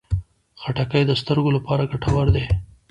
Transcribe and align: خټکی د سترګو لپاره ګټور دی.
خټکی 0.61 1.03
د 1.07 1.11
سترګو 1.21 1.49
لپاره 1.57 1.89
ګټور 1.91 2.27
دی. 2.35 2.45